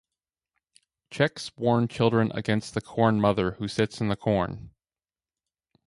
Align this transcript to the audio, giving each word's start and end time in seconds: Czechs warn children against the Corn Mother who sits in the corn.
Czechs 1.11 1.51
warn 1.57 1.87
children 1.87 2.31
against 2.33 2.73
the 2.73 2.81
Corn 2.81 3.21
Mother 3.21 3.51
who 3.59 3.67
sits 3.67 4.01
in 4.01 4.07
the 4.07 4.15
corn. 4.15 4.71